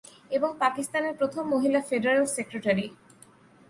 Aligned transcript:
এবং 0.31 0.49
পাকিস্তানের 0.59 1.17
প্রথম 1.19 1.43
মহিলা 1.53 1.79
ফেডারেল 1.89 2.25
সেক্রেটারি। 2.35 2.85